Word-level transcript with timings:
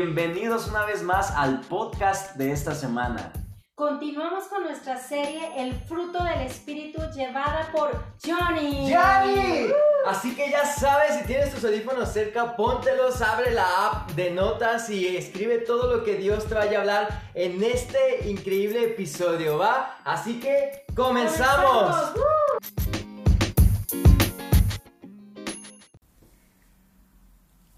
Bienvenidos 0.00 0.68
una 0.68 0.84
vez 0.84 1.02
más 1.02 1.32
al 1.32 1.58
podcast 1.62 2.36
de 2.36 2.52
esta 2.52 2.72
semana. 2.72 3.32
Continuamos 3.74 4.44
con 4.44 4.62
nuestra 4.62 4.96
serie 4.96 5.40
El 5.56 5.74
fruto 5.74 6.22
del 6.22 6.42
espíritu 6.42 7.02
llevada 7.12 7.68
por 7.72 7.90
Johnny. 8.24 8.94
¡Johnny! 8.94 9.72
Así 10.06 10.36
que 10.36 10.52
ya 10.52 10.64
sabes, 10.64 11.16
si 11.18 11.24
tienes 11.24 11.52
tus 11.52 11.64
audífonos 11.64 12.12
cerca, 12.12 12.54
póntelos, 12.54 13.20
abre 13.22 13.50
la 13.50 13.88
app 13.88 14.10
de 14.12 14.30
notas 14.30 14.88
y 14.88 15.16
escribe 15.16 15.58
todo 15.58 15.96
lo 15.96 16.04
que 16.04 16.14
Dios 16.14 16.46
te 16.46 16.54
vaya 16.54 16.78
a 16.78 16.80
hablar 16.82 17.22
en 17.34 17.60
este 17.64 18.28
increíble 18.30 18.84
episodio, 18.84 19.58
¿va? 19.58 19.96
Así 20.04 20.38
que 20.38 20.84
comenzamos. 20.94 22.12
¡Comenzamos! 22.12 22.38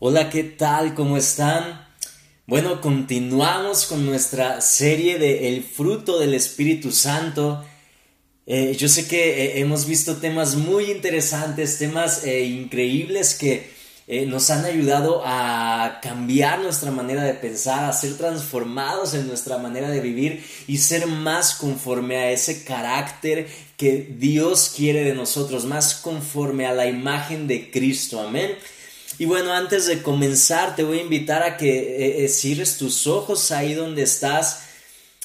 Hola, 0.01 0.29
¿qué 0.29 0.45
tal? 0.45 0.95
¿Cómo 0.95 1.17
están? 1.17 1.90
Bueno, 2.51 2.81
continuamos 2.81 3.87
con 3.87 4.05
nuestra 4.05 4.61
serie 4.61 5.21
de 5.21 5.47
El 5.47 5.63
fruto 5.63 6.19
del 6.19 6.35
Espíritu 6.35 6.91
Santo. 6.91 7.65
Eh, 8.45 8.75
yo 8.77 8.89
sé 8.89 9.07
que 9.07 9.45
eh, 9.45 9.61
hemos 9.61 9.87
visto 9.87 10.17
temas 10.17 10.57
muy 10.57 10.91
interesantes, 10.91 11.79
temas 11.79 12.25
eh, 12.25 12.43
increíbles 12.43 13.37
que 13.37 13.79
nos 14.27 14.51
han 14.51 14.65
ayudado 14.65 15.23
a 15.25 16.01
cambiar 16.03 16.59
nuestra 16.59 16.91
manera 16.91 17.23
de 17.23 17.35
pensar, 17.35 17.85
a 17.85 17.93
ser 17.93 18.17
transformados 18.17 19.15
en 19.15 19.29
nuestra 19.29 19.57
manera 19.59 19.89
de 19.89 20.01
vivir 20.01 20.45
y 20.67 20.79
ser 20.79 21.07
más 21.07 21.55
conforme 21.55 22.17
a 22.17 22.33
ese 22.33 22.65
carácter 22.65 23.47
que 23.77 24.09
Dios 24.19 24.75
quiere 24.77 25.05
de 25.05 25.15
nosotros, 25.15 25.67
más 25.67 25.95
conforme 25.95 26.67
a 26.67 26.75
la 26.75 26.87
imagen 26.87 27.47
de 27.47 27.71
Cristo. 27.71 28.21
Amén. 28.21 28.51
Y 29.21 29.27
bueno, 29.27 29.53
antes 29.53 29.85
de 29.85 30.03
comenzar, 30.03 30.77
te 30.77 30.83
voy 30.83 31.01
a 31.01 31.03
invitar 31.03 31.43
a 31.43 31.59
que 31.59 31.69
eh, 31.69 32.25
eh, 32.25 32.29
cierres 32.31 32.79
tus 32.79 33.07
ojos 33.07 33.51
ahí 33.51 33.75
donde 33.75 34.01
estás. 34.01 34.63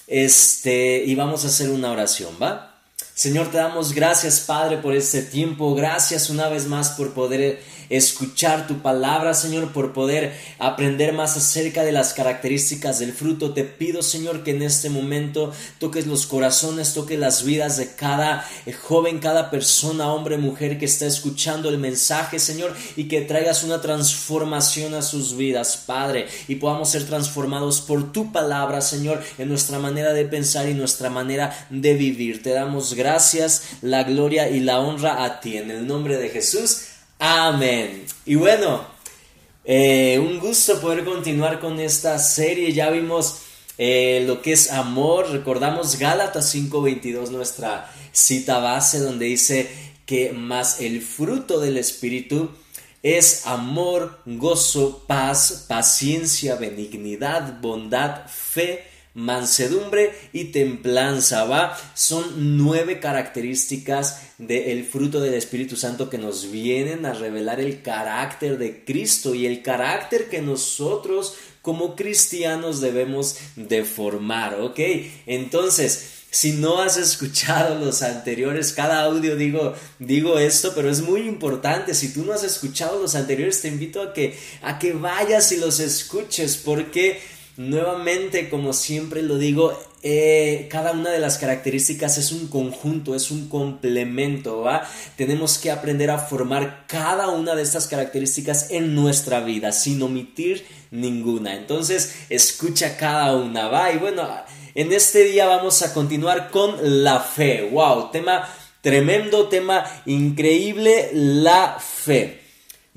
Este, 0.05 1.05
y 1.05 1.15
vamos 1.15 1.45
a 1.45 1.47
hacer 1.47 1.69
una 1.69 1.91
oración, 1.91 2.35
¿va? 2.41 2.74
Señor, 3.15 3.49
te 3.49 3.57
damos 3.59 3.93
gracias, 3.93 4.41
Padre, 4.41 4.75
por 4.75 4.93
este 4.93 5.21
tiempo. 5.21 5.73
Gracias 5.73 6.29
una 6.29 6.49
vez 6.49 6.67
más 6.67 6.89
por 6.89 7.13
poder 7.13 7.61
escuchar 7.87 8.67
tu 8.67 8.81
palabra, 8.81 9.33
Señor, 9.33 9.71
por 9.71 9.93
poder 9.93 10.33
aprender 10.59 11.13
más 11.13 11.37
acerca 11.37 11.83
de 11.83 11.93
las 11.93 12.13
características 12.13 12.99
del 12.99 13.13
fruto. 13.13 13.53
Te 13.53 13.63
pido, 13.63 14.01
Señor, 14.01 14.43
que 14.43 14.51
en 14.51 14.63
este 14.63 14.89
momento 14.89 15.53
toques 15.79 16.07
los 16.07 16.25
corazones, 16.27 16.93
toques 16.93 17.17
las 17.17 17.43
vidas 17.43 17.77
de 17.77 17.95
cada 17.95 18.45
joven, 18.83 19.19
cada 19.19 19.49
persona, 19.49 20.11
hombre, 20.11 20.37
mujer 20.37 20.77
que 20.77 20.85
está 20.85 21.05
escuchando 21.05 21.69
el 21.69 21.77
mensaje, 21.77 22.39
Señor, 22.39 22.75
y 22.97 23.07
que 23.07 23.21
traigas 23.21 23.63
una 23.63 23.79
transformación 23.79 24.93
a 24.93 25.01
sus 25.01 25.37
vidas, 25.37 25.83
Padre, 25.85 26.27
y 26.47 26.55
podamos 26.55 26.89
ser 26.89 27.05
transformados 27.05 27.79
por 27.81 28.11
tu 28.11 28.31
palabra, 28.33 28.81
Señor, 28.81 29.23
en 29.37 29.47
nuestra 29.47 29.79
manera 29.79 30.13
de 30.13 30.25
pensar 30.25 30.67
y 30.67 30.73
nuestra 30.73 31.09
manera 31.09 31.67
de 31.69 31.93
vivir. 31.93 32.43
Te 32.43 32.49
damos 32.49 32.93
gracias, 32.93 33.04
la 33.81 34.03
gloria 34.03 34.49
y 34.49 34.59
la 34.59 34.79
honra 34.79 35.23
a 35.23 35.39
ti. 35.39 35.57
En 35.57 35.71
el 35.71 35.87
nombre 35.87 36.17
de 36.17 36.29
Jesús. 36.29 36.81
Amén. 37.19 38.05
Y 38.25 38.35
bueno, 38.35 38.85
eh, 39.63 40.19
un 40.19 40.39
gusto 40.39 40.79
poder 40.81 41.05
continuar 41.05 41.59
con 41.59 41.79
esta 41.79 42.19
serie. 42.19 42.73
Ya 42.73 42.89
vimos 42.89 43.41
eh, 43.77 44.23
lo 44.27 44.41
que 44.41 44.53
es 44.53 44.71
amor. 44.71 45.29
Recordamos 45.31 45.97
Gálatas 45.97 46.53
5:22, 46.53 47.29
nuestra 47.29 47.91
cita 48.11 48.59
base, 48.59 48.99
donde 48.99 49.25
dice 49.25 49.69
que 50.05 50.31
más 50.31 50.81
el 50.81 51.01
fruto 51.01 51.59
del 51.59 51.77
Espíritu 51.77 52.51
es 53.01 53.45
amor, 53.45 54.19
gozo, 54.25 55.03
paz, 55.07 55.65
paciencia, 55.67 56.55
benignidad, 56.55 57.61
bondad, 57.61 58.27
fe, 58.27 58.83
mansedumbre 59.15 60.13
y 60.33 60.45
templanza, 60.45 61.45
¿va? 61.45 61.75
Son 61.95 62.57
nueve 62.57 62.99
características 62.99 64.21
del 64.37 64.85
fruto 64.85 65.21
del 65.21 65.33
Espíritu 65.33 65.77
Santo 65.77 66.09
que 66.09 66.17
nos 66.17 66.51
vienen 66.51 67.05
a 67.05 67.13
revelar 67.13 67.59
el 67.59 67.81
carácter 67.81 68.57
de 68.57 68.83
Cristo 68.83 69.33
y 69.33 69.45
el 69.45 69.63
carácter 69.63 70.29
que 70.29 70.41
nosotros 70.41 71.35
como 71.61 71.95
cristianos 71.95 72.81
debemos 72.81 73.37
de 73.55 73.85
formar, 73.85 74.59
¿ok? 74.59 74.79
Entonces, 75.25 76.11
si 76.29 76.51
no 76.51 76.81
has 76.81 76.97
escuchado 76.97 77.79
los 77.79 78.01
anteriores, 78.01 78.73
cada 78.73 79.03
audio 79.03 79.37
digo, 79.37 79.73
digo 79.99 80.37
esto, 80.37 80.73
pero 80.75 80.89
es 80.89 81.01
muy 81.01 81.21
importante. 81.21 81.93
Si 81.93 82.13
tú 82.13 82.25
no 82.25 82.33
has 82.33 82.43
escuchado 82.43 83.01
los 83.01 83.15
anteriores, 83.15 83.61
te 83.61 83.69
invito 83.69 84.01
a 84.01 84.13
que, 84.13 84.37
a 84.61 84.77
que 84.77 84.91
vayas 84.91 85.53
y 85.53 85.57
los 85.57 85.79
escuches, 85.79 86.57
porque 86.57 87.21
Nuevamente, 87.57 88.49
como 88.49 88.73
siempre 88.73 89.21
lo 89.21 89.37
digo, 89.37 89.77
eh, 90.03 90.67
cada 90.69 90.91
una 90.91 91.09
de 91.09 91.19
las 91.19 91.37
características 91.37 92.17
es 92.17 92.33
un 92.33 92.47
conjunto, 92.47 93.15
es 93.15 93.31
un 93.31 93.47
complemento, 93.47 94.61
¿va? 94.61 94.85
Tenemos 95.15 95.57
que 95.57 95.71
aprender 95.71 96.11
a 96.11 96.19
formar 96.19 96.85
cada 96.85 97.29
una 97.29 97.55
de 97.55 97.61
estas 97.61 97.87
características 97.87 98.71
en 98.71 98.93
nuestra 98.93 99.39
vida, 99.39 99.71
sin 99.71 100.01
omitir 100.01 100.65
ninguna. 100.91 101.55
Entonces, 101.55 102.15
escucha 102.29 102.97
cada 102.97 103.33
una, 103.35 103.69
¿va? 103.69 103.91
Y 103.93 103.99
bueno, 103.99 104.27
en 104.75 104.91
este 104.91 105.23
día 105.23 105.45
vamos 105.45 105.81
a 105.81 105.93
continuar 105.93 106.51
con 106.51 106.75
la 107.03 107.21
fe. 107.21 107.69
¡Wow! 107.71 108.11
Tema 108.11 108.49
tremendo, 108.81 109.47
tema 109.47 109.85
increíble, 110.05 111.09
la 111.13 111.79
fe. 111.79 112.41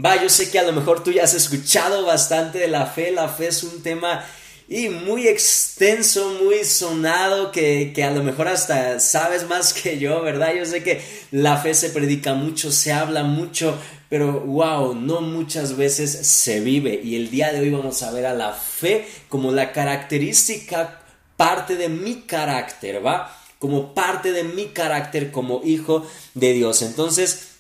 Va, 0.04 0.20
yo 0.22 0.28
sé 0.28 0.50
que 0.50 0.58
a 0.58 0.64
lo 0.64 0.72
mejor 0.72 1.02
tú 1.02 1.10
ya 1.10 1.24
has 1.24 1.34
escuchado 1.34 2.04
bastante 2.04 2.58
de 2.58 2.68
la 2.68 2.86
fe. 2.86 3.10
La 3.10 3.28
fe 3.28 3.48
es 3.48 3.62
un 3.62 3.82
tema 3.82 4.24
y 4.70 4.90
muy 4.90 5.26
extenso, 5.26 6.36
muy 6.42 6.62
sonado, 6.62 7.50
que, 7.50 7.92
que, 7.94 8.04
a 8.04 8.10
lo 8.10 8.22
mejor 8.22 8.48
hasta 8.48 9.00
sabes 9.00 9.48
más 9.48 9.72
que 9.72 9.98
yo, 9.98 10.20
¿verdad? 10.20 10.52
Yo 10.54 10.66
sé 10.66 10.82
que 10.82 11.00
la 11.30 11.56
fe 11.56 11.72
se 11.72 11.88
predica 11.88 12.34
mucho, 12.34 12.70
se 12.70 12.92
habla 12.92 13.22
mucho, 13.22 13.78
pero 14.10 14.40
wow, 14.40 14.94
no 14.94 15.22
muchas 15.22 15.74
veces 15.74 16.10
se 16.10 16.60
vive. 16.60 17.00
Y 17.02 17.16
el 17.16 17.30
día 17.30 17.50
de 17.50 17.60
hoy 17.60 17.70
vamos 17.70 18.02
a 18.02 18.10
ver 18.10 18.26
a 18.26 18.34
la 18.34 18.52
fe 18.52 19.08
como 19.30 19.52
la 19.52 19.72
característica, 19.72 21.00
parte 21.38 21.76
de 21.76 21.88
mi 21.88 22.22
carácter, 22.22 23.04
¿va? 23.04 23.34
Como 23.58 23.94
parte 23.94 24.32
de 24.32 24.44
mi 24.44 24.66
carácter 24.66 25.30
como 25.30 25.62
hijo 25.64 26.06
de 26.34 26.52
Dios. 26.52 26.82
Entonces, 26.82 27.52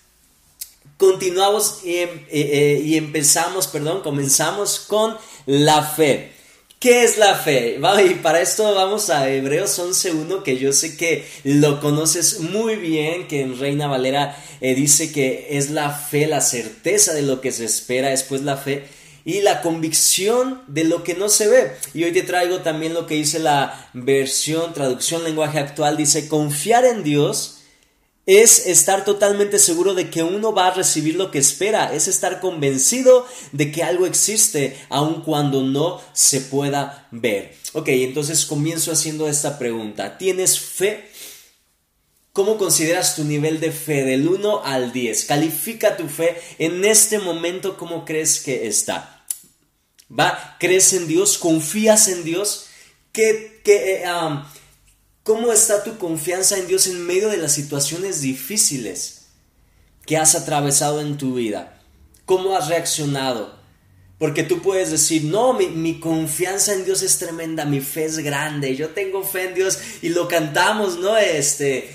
continuamos 0.98 1.80
y, 1.84 1.94
eh, 1.94 2.26
eh, 2.30 2.82
y 2.84 2.98
empezamos, 2.98 3.66
perdón, 3.66 4.02
comenzamos 4.02 4.78
con 4.80 5.16
la 5.46 5.82
fe. 5.82 6.36
¿Qué 6.78 7.02
es 7.02 7.18
la 7.18 7.34
fe? 7.34 7.80
Y 8.06 8.14
para 8.14 8.40
esto 8.40 8.72
vamos 8.72 9.10
a 9.10 9.28
Hebreos 9.28 9.80
11.1, 9.80 10.44
que 10.44 10.58
yo 10.58 10.72
sé 10.72 10.96
que 10.96 11.26
lo 11.42 11.80
conoces 11.80 12.38
muy 12.38 12.76
bien, 12.76 13.26
que 13.26 13.40
en 13.40 13.58
Reina 13.58 13.88
Valera 13.88 14.36
eh, 14.60 14.76
dice 14.76 15.10
que 15.10 15.48
es 15.50 15.70
la 15.70 15.90
fe, 15.90 16.28
la 16.28 16.40
certeza 16.40 17.14
de 17.14 17.22
lo 17.22 17.40
que 17.40 17.50
se 17.50 17.64
espera, 17.64 18.10
después 18.10 18.42
la 18.42 18.56
fe 18.56 18.84
y 19.24 19.40
la 19.40 19.60
convicción 19.60 20.62
de 20.68 20.84
lo 20.84 21.02
que 21.02 21.14
no 21.14 21.28
se 21.28 21.48
ve. 21.48 21.72
Y 21.94 22.04
hoy 22.04 22.12
te 22.12 22.22
traigo 22.22 22.60
también 22.60 22.94
lo 22.94 23.06
que 23.06 23.16
dice 23.16 23.40
la 23.40 23.90
versión, 23.92 24.72
traducción, 24.72 25.24
lenguaje 25.24 25.58
actual, 25.58 25.96
dice 25.96 26.28
confiar 26.28 26.84
en 26.84 27.02
Dios 27.02 27.57
es 28.28 28.66
estar 28.66 29.06
totalmente 29.06 29.58
seguro 29.58 29.94
de 29.94 30.10
que 30.10 30.22
uno 30.22 30.52
va 30.52 30.66
a 30.66 30.74
recibir 30.74 31.14
lo 31.14 31.30
que 31.30 31.38
espera, 31.38 31.94
es 31.94 32.08
estar 32.08 32.40
convencido 32.40 33.26
de 33.52 33.72
que 33.72 33.82
algo 33.82 34.04
existe 34.04 34.76
aun 34.90 35.22
cuando 35.22 35.62
no 35.62 35.98
se 36.12 36.42
pueda 36.42 37.08
ver. 37.10 37.54
Ok, 37.72 37.88
entonces 37.88 38.44
comienzo 38.44 38.92
haciendo 38.92 39.28
esta 39.28 39.58
pregunta. 39.58 40.18
¿Tienes 40.18 40.60
fe? 40.60 41.08
¿Cómo 42.34 42.58
consideras 42.58 43.16
tu 43.16 43.24
nivel 43.24 43.60
de 43.60 43.72
fe 43.72 44.04
del 44.04 44.28
1 44.28 44.62
al 44.62 44.92
10? 44.92 45.24
Califica 45.24 45.96
tu 45.96 46.06
fe 46.06 46.36
en 46.58 46.84
este 46.84 47.18
momento, 47.20 47.78
¿cómo 47.78 48.04
crees 48.04 48.40
que 48.40 48.66
está? 48.66 49.24
¿Va? 50.10 50.58
¿Crees 50.60 50.92
en 50.92 51.08
Dios? 51.08 51.38
¿Confías 51.38 52.08
en 52.08 52.24
Dios? 52.24 52.66
¿Qué, 53.10 53.62
qué, 53.64 54.02
eh, 54.02 54.04
¿Cómo 55.28 55.52
está 55.52 55.84
tu 55.84 55.98
confianza 55.98 56.56
en 56.56 56.66
Dios 56.68 56.86
en 56.86 57.04
medio 57.04 57.28
de 57.28 57.36
las 57.36 57.52
situaciones 57.52 58.22
difíciles 58.22 59.26
que 60.06 60.16
has 60.16 60.34
atravesado 60.34 61.02
en 61.02 61.18
tu 61.18 61.34
vida? 61.34 61.82
¿Cómo 62.24 62.56
has 62.56 62.68
reaccionado? 62.68 63.54
Porque 64.16 64.42
tú 64.42 64.62
puedes 64.62 64.90
decir, 64.90 65.24
no, 65.24 65.52
mi, 65.52 66.00
confianza 66.00 66.72
en 66.72 66.86
Dios 66.86 67.02
es 67.02 67.18
tremenda, 67.18 67.66
mi 67.66 67.82
fe 67.82 68.06
es 68.06 68.20
grande, 68.20 68.74
yo 68.74 68.88
tengo 68.88 69.22
fe 69.22 69.48
en 69.48 69.54
Dios 69.54 69.78
y 70.00 70.08
lo 70.08 70.28
cantamos, 70.28 70.98
¿no? 70.98 71.14
Este, 71.18 71.90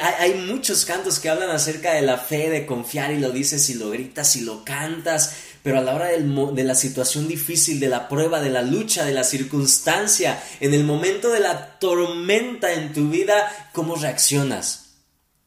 hay 0.00 0.34
muchos 0.34 0.84
cantos 0.84 1.18
que 1.18 1.30
hablan 1.30 1.50
acerca 1.50 1.94
de 1.94 2.02
la 2.02 2.18
fe, 2.18 2.50
de 2.50 2.66
confiar 2.66 3.10
y 3.10 3.18
lo 3.18 3.32
dices 3.32 3.68
y 3.68 3.74
lo 3.74 3.90
gritas 3.90 4.36
y 4.36 4.42
lo 4.42 4.64
cantas, 4.64 5.34
pero 5.64 5.78
a 5.78 5.80
la 5.80 5.94
hora 5.94 6.08
de 6.08 6.62
la 6.62 6.74
situación 6.74 7.26
difícil, 7.26 7.80
de 7.80 7.88
la 7.88 8.06
prueba, 8.06 8.42
de 8.42 8.50
la 8.50 8.60
lucha, 8.60 9.06
de 9.06 9.14
la 9.14 9.24
circunstancia, 9.24 10.38
en 10.60 10.74
el 10.74 10.84
momento 10.84 11.30
de 11.30 11.40
la 11.40 11.78
tormenta 11.78 12.74
en 12.74 12.92
tu 12.92 13.08
vida, 13.08 13.70
¿cómo 13.72 13.96
reaccionas? 13.96 14.98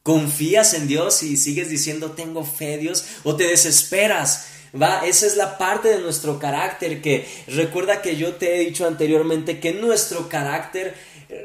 ¿Confías 0.02 0.74
en 0.74 0.88
Dios 0.88 1.22
y 1.22 1.38
sigues 1.38 1.70
diciendo 1.70 2.14
tengo 2.14 2.44
fe, 2.44 2.80
Dios? 2.80 3.06
¿O 3.26 3.36
te 3.36 3.44
desesperas? 3.44 4.48
Va, 4.74 5.06
esa 5.06 5.28
es 5.28 5.38
la 5.38 5.60
parte 5.60 5.90
de 5.90 6.00
nuestro 6.00 6.40
carácter 6.40 7.00
que 7.00 7.28
recuerda 7.46 8.02
que 8.02 8.16
yo 8.16 8.38
te 8.38 8.56
he 8.56 8.66
dicho 8.66 8.88
anteriormente 8.88 9.60
que 9.60 9.74
nuestro 9.74 10.30
carácter 10.30 10.96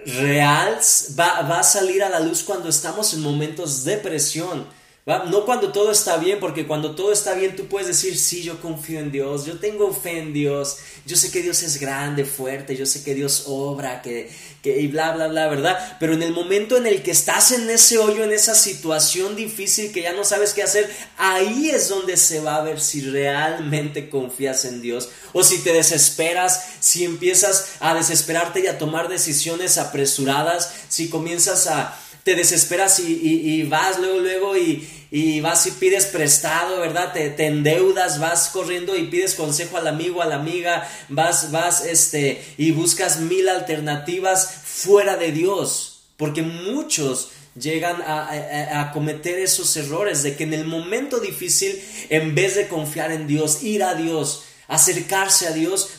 real 0.06 0.78
va, 1.20 1.42
va 1.42 1.60
a 1.60 1.62
salir 1.62 2.02
a 2.02 2.08
la 2.08 2.20
luz 2.20 2.42
cuando 2.42 2.70
estamos 2.70 3.12
en 3.12 3.20
momentos 3.20 3.84
de 3.84 3.98
presión 3.98 4.66
no 5.04 5.44
cuando 5.44 5.72
todo 5.72 5.90
está 5.90 6.16
bien, 6.16 6.38
porque 6.38 6.64
cuando 6.64 6.94
todo 6.94 7.12
está 7.12 7.34
bien 7.34 7.56
tú 7.56 7.66
puedes 7.66 7.88
decir, 7.88 8.16
sí, 8.16 8.44
yo 8.44 8.60
confío 8.60 9.00
en 9.00 9.10
Dios, 9.10 9.44
yo 9.44 9.58
tengo 9.58 9.93
fe 9.93 10.19
en 10.19 10.32
Dios, 10.32 10.78
yo 11.04 11.16
sé 11.16 11.32
que 11.32 11.43
Dios 11.43 11.64
es 11.64 11.81
grande, 11.81 12.25
fuerte, 12.25 12.76
yo 12.76 12.87
sé 12.87 13.02
que 13.02 13.12
Dios 13.12 13.44
obra, 13.49 14.00
que, 14.00 14.31
que 14.62 14.81
y 14.81 14.87
bla, 14.87 15.10
bla, 15.10 15.26
bla, 15.26 15.49
¿verdad? 15.49 15.96
Pero 15.99 16.12
en 16.12 16.22
el 16.22 16.32
momento 16.32 16.76
en 16.76 16.87
el 16.87 17.02
que 17.02 17.10
estás 17.10 17.50
en 17.50 17.69
ese 17.69 17.99
hoyo, 17.99 18.22
en 18.22 18.31
esa 18.31 18.54
situación 18.54 19.34
difícil 19.34 19.90
que 19.90 20.02
ya 20.02 20.12
no 20.12 20.22
sabes 20.22 20.54
qué 20.54 20.62
hacer, 20.62 20.88
ahí 21.16 21.70
es 21.70 21.88
donde 21.88 22.16
se 22.16 22.38
va 22.38 22.56
a 22.56 22.62
ver 22.62 22.81
si 22.81 23.00
realmente 23.00 24.08
confías 24.08 24.64
en 24.64 24.82
Dios 24.82 25.08
o 25.32 25.43
si 25.43 25.64
te 25.64 25.72
desesperas, 25.72 26.64
si 26.78 27.05
empiezas 27.05 27.72
a 27.81 27.93
desesperarte 27.94 28.60
y 28.60 28.66
a 28.69 28.78
tomar 28.78 29.08
decisiones 29.08 29.78
apresuradas, 29.78 30.72
si 30.88 31.08
comienzas 31.10 31.66
a 31.66 31.98
te 32.24 32.34
desesperas 32.36 33.00
y, 33.00 33.62
vas 33.64 33.98
luego, 33.98 34.20
luego 34.20 34.56
y, 34.56 35.40
vas 35.40 35.66
y 35.66 35.72
pides 35.72 36.06
prestado, 36.06 36.80
¿verdad? 36.80 37.12
Te, 37.12 37.30
te, 37.30 37.46
endeudas, 37.46 38.20
vas 38.20 38.48
corriendo 38.48 38.96
y 38.96 39.08
pides 39.08 39.34
consejo 39.34 39.76
al 39.76 39.88
amigo, 39.88 40.22
a 40.22 40.26
la 40.26 40.36
amiga, 40.36 40.88
vas, 41.08 41.50
vas, 41.50 41.84
este, 41.84 42.42
y 42.56 42.70
buscas 42.70 43.20
mil 43.20 43.48
alternativas 43.48 44.48
fuera 44.64 45.16
de 45.16 45.32
Dios, 45.32 46.04
porque 46.16 46.42
muchos 46.42 47.30
llegan 47.54 48.00
a, 48.02 48.80
a, 48.80 48.92
cometer 48.92 49.38
esos 49.38 49.76
errores 49.76 50.22
de 50.22 50.36
que 50.36 50.44
en 50.44 50.54
el 50.54 50.64
momento 50.64 51.20
difícil, 51.20 51.82
en 52.08 52.34
vez 52.34 52.54
de 52.54 52.69
confiar 52.69 53.12
en 53.12 53.26
Dios, 53.26 53.62
ir 53.62 53.82
a 53.82 53.94
Dios, 53.94 54.44
acercarse 54.69 55.48
a 55.48 55.52
Dios, 55.52 55.90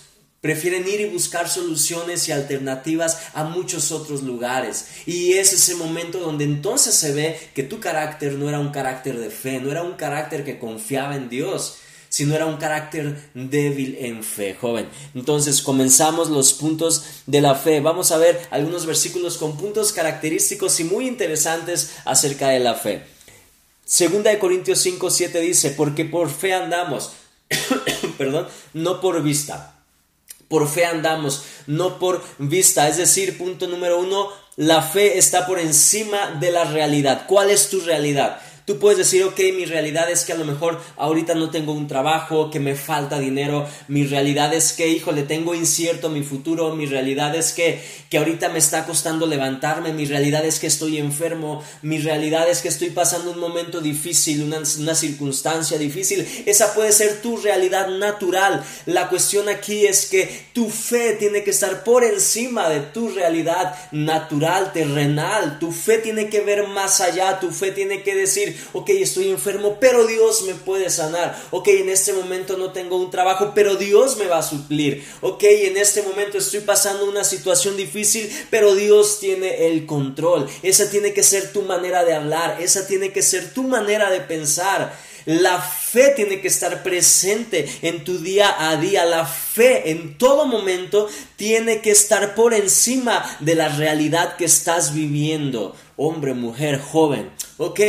Prefieren 0.43 0.85
ir 0.89 0.99
y 0.99 1.05
buscar 1.05 1.47
soluciones 1.47 2.27
y 2.27 2.33
alternativas 2.33 3.17
a 3.33 3.45
muchos 3.45 3.93
otros 3.93 4.23
lugares. 4.23 4.87
Y 5.05 5.35
es 5.35 5.53
ese 5.53 5.75
momento 5.75 6.19
donde 6.19 6.43
entonces 6.43 6.95
se 6.95 7.13
ve 7.13 7.39
que 7.55 7.63
tu 7.63 7.79
carácter 7.79 8.33
no 8.33 8.49
era 8.49 8.59
un 8.59 8.71
carácter 8.71 9.17
de 9.17 9.29
fe, 9.29 9.61
no 9.61 9.71
era 9.71 9.83
un 9.83 9.93
carácter 9.93 10.43
que 10.43 10.59
confiaba 10.59 11.15
en 11.15 11.29
Dios, 11.29 11.77
sino 12.09 12.35
era 12.35 12.45
un 12.45 12.57
carácter 12.57 13.29
débil 13.33 13.95
en 14.01 14.21
fe, 14.21 14.53
joven. 14.53 14.89
Entonces 15.15 15.61
comenzamos 15.61 16.29
los 16.29 16.51
puntos 16.51 17.05
de 17.25 17.39
la 17.39 17.55
fe. 17.55 17.79
Vamos 17.79 18.11
a 18.11 18.17
ver 18.17 18.45
algunos 18.51 18.85
versículos 18.85 19.37
con 19.37 19.55
puntos 19.55 19.93
característicos 19.93 20.77
y 20.81 20.83
muy 20.83 21.07
interesantes 21.07 21.91
acerca 22.03 22.49
de 22.49 22.59
la 22.59 22.73
fe. 22.73 23.03
Segunda 23.85 24.29
de 24.29 24.39
Corintios 24.39 24.79
5, 24.79 25.09
7 25.09 25.39
dice, 25.39 25.69
porque 25.69 26.03
por 26.03 26.29
fe 26.29 26.53
andamos, 26.53 27.13
perdón, 28.17 28.49
no 28.73 28.99
por 28.99 29.23
vista. 29.23 29.82
Por 30.53 30.69
fe 30.69 30.85
andamos, 30.85 31.45
no 31.65 31.97
por 31.97 32.23
vista. 32.37 32.87
Es 32.87 32.97
decir, 32.97 33.39
punto 33.39 33.65
número 33.65 33.99
uno, 33.99 34.29
la 34.55 34.83
fe 34.83 35.17
está 35.17 35.47
por 35.47 35.57
encima 35.57 36.37
de 36.39 36.51
la 36.51 36.63
realidad. 36.63 37.25
¿Cuál 37.27 37.49
es 37.49 37.71
tu 37.71 37.79
realidad? 37.79 38.39
Tú 38.65 38.79
puedes 38.79 38.97
decir, 38.97 39.23
ok, 39.25 39.37
mi 39.55 39.65
realidad 39.65 40.09
es 40.09 40.23
que 40.23 40.31
a 40.31 40.37
lo 40.37 40.45
mejor 40.45 40.81
ahorita 40.95 41.35
no 41.35 41.49
tengo 41.49 41.73
un 41.73 41.87
trabajo, 41.87 42.49
que 42.49 42.61
me 42.61 42.75
falta 42.75 43.19
dinero, 43.19 43.67
mi 43.89 44.05
realidad 44.05 44.53
es 44.53 44.71
que, 44.71 44.87
híjole, 44.87 45.23
tengo 45.23 45.53
incierto 45.53 46.09
mi 46.09 46.23
futuro, 46.23 46.73
mi 46.73 46.85
realidad 46.85 47.35
es 47.35 47.51
que, 47.51 47.83
que 48.09 48.17
ahorita 48.17 48.47
me 48.49 48.59
está 48.59 48.85
costando 48.85 49.27
levantarme, 49.27 49.91
mi 49.91 50.05
realidad 50.05 50.45
es 50.45 50.59
que 50.59 50.67
estoy 50.67 50.97
enfermo, 50.97 51.61
mi 51.81 51.99
realidad 51.99 52.49
es 52.49 52.61
que 52.61 52.69
estoy 52.69 52.91
pasando 52.91 53.31
un 53.31 53.39
momento 53.39 53.81
difícil, 53.81 54.43
una, 54.43 54.59
una 54.79 54.95
circunstancia 54.95 55.77
difícil. 55.77 56.25
Esa 56.45 56.73
puede 56.73 56.93
ser 56.93 57.21
tu 57.21 57.37
realidad 57.37 57.89
natural. 57.89 58.63
La 58.85 59.09
cuestión 59.09 59.49
aquí 59.49 59.85
es 59.85 60.05
que 60.05 60.45
tu 60.53 60.69
fe 60.69 61.17
tiene 61.19 61.43
que 61.43 61.51
estar 61.51 61.83
por 61.83 62.03
encima 62.03 62.69
de 62.69 62.79
tu 62.79 63.09
realidad 63.09 63.75
natural, 63.91 64.71
terrenal. 64.71 65.59
Tu 65.59 65.71
fe 65.71 65.97
tiene 65.97 66.29
que 66.29 66.41
ver 66.41 66.67
más 66.67 67.01
allá, 67.01 67.39
tu 67.39 67.51
fe 67.51 67.71
tiene 67.71 68.03
que 68.03 68.15
decir, 68.15 68.52
ok, 68.73 68.89
estoy 68.89 69.29
enfermo, 69.29 69.77
pero 69.79 70.05
Dios 70.07 70.43
me 70.43 70.53
puede 70.53 70.89
sanar, 70.89 71.41
ok, 71.51 71.67
en 71.69 71.89
este 71.89 72.13
momento 72.13 72.57
no 72.57 72.71
tengo 72.71 72.97
un 72.97 73.11
trabajo, 73.11 73.51
pero 73.53 73.75
Dios 73.75 74.17
me 74.17 74.27
va 74.27 74.39
a 74.39 74.43
suplir, 74.43 75.03
ok, 75.21 75.43
en 75.43 75.77
este 75.77 76.01
momento 76.01 76.37
estoy 76.37 76.61
pasando 76.61 77.05
una 77.05 77.23
situación 77.23 77.77
difícil, 77.77 78.29
pero 78.49 78.75
Dios 78.75 79.19
tiene 79.19 79.67
el 79.67 79.85
control, 79.85 80.47
esa 80.61 80.89
tiene 80.89 81.13
que 81.13 81.23
ser 81.23 81.51
tu 81.51 81.61
manera 81.63 82.03
de 82.03 82.13
hablar, 82.13 82.57
esa 82.61 82.87
tiene 82.87 83.11
que 83.11 83.21
ser 83.21 83.53
tu 83.53 83.63
manera 83.63 84.09
de 84.09 84.21
pensar. 84.21 84.93
La 85.25 85.61
fe 85.61 86.09
tiene 86.15 86.41
que 86.41 86.49
estar 86.49 86.83
presente 86.83 87.67
en 87.81 88.03
tu 88.03 88.19
día 88.19 88.69
a 88.69 88.75
día. 88.77 89.05
La 89.05 89.25
fe 89.25 89.91
en 89.91 90.17
todo 90.17 90.45
momento 90.45 91.07
tiene 91.37 91.81
que 91.81 91.91
estar 91.91 92.35
por 92.35 92.53
encima 92.53 93.23
de 93.39 93.55
la 93.55 93.69
realidad 93.69 94.35
que 94.35 94.45
estás 94.45 94.93
viviendo. 94.93 95.75
Hombre, 95.95 96.33
mujer, 96.33 96.79
joven. 96.79 97.31
Ok. 97.57 97.79